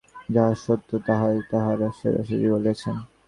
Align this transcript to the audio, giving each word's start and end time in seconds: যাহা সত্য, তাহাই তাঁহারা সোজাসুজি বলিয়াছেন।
যাহা 0.29 0.53
সত্য, 0.63 0.89
তাহাই 1.07 1.37
তাঁহারা 1.51 1.87
সোজাসুজি 1.99 2.47
বলিয়াছেন। 2.53 2.95